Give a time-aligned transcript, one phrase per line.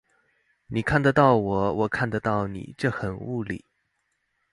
[0.65, 3.63] 你看得到我，我看得到你，這很物理